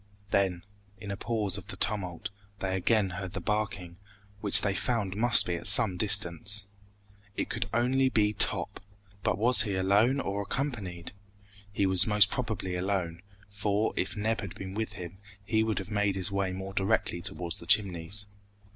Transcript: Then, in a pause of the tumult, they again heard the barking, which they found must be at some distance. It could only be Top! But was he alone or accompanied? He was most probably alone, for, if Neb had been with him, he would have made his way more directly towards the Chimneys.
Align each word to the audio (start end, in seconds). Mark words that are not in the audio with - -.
Then, 0.31 0.65
in 0.97 1.11
a 1.11 1.15
pause 1.15 1.59
of 1.59 1.67
the 1.67 1.77
tumult, 1.77 2.31
they 2.57 2.75
again 2.75 3.11
heard 3.11 3.33
the 3.33 3.39
barking, 3.39 3.97
which 4.39 4.63
they 4.63 4.73
found 4.73 5.15
must 5.15 5.45
be 5.45 5.53
at 5.55 5.67
some 5.67 5.95
distance. 5.95 6.65
It 7.35 7.49
could 7.49 7.69
only 7.71 8.09
be 8.09 8.33
Top! 8.33 8.79
But 9.21 9.37
was 9.37 9.61
he 9.61 9.75
alone 9.75 10.19
or 10.19 10.41
accompanied? 10.41 11.11
He 11.71 11.85
was 11.85 12.07
most 12.07 12.31
probably 12.31 12.73
alone, 12.73 13.21
for, 13.47 13.93
if 13.95 14.17
Neb 14.17 14.41
had 14.41 14.55
been 14.55 14.73
with 14.73 14.93
him, 14.93 15.19
he 15.45 15.61
would 15.61 15.77
have 15.77 15.91
made 15.91 16.15
his 16.15 16.31
way 16.31 16.51
more 16.51 16.73
directly 16.73 17.21
towards 17.21 17.57
the 17.59 17.67
Chimneys. 17.67 18.25